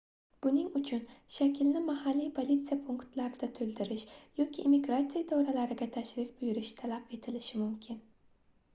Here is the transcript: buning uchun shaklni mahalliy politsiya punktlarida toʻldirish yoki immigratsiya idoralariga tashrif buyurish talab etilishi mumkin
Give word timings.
buning 0.43 0.69
uchun 0.77 1.01
shaklni 1.35 1.81
mahalliy 1.89 2.31
politsiya 2.39 2.79
punktlarida 2.87 3.51
toʻldirish 3.59 4.07
yoki 4.41 4.67
immigratsiya 4.71 5.25
idoralariga 5.27 5.93
tashrif 6.01 6.37
buyurish 6.43 6.77
talab 6.85 7.19
etilishi 7.21 7.65
mumkin 7.65 8.07